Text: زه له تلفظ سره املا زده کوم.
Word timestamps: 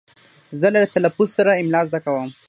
زه 0.59 0.67
له 0.73 0.79
تلفظ 0.95 1.29
سره 1.37 1.51
املا 1.61 1.81
زده 1.87 1.99
کوم. 2.05 2.29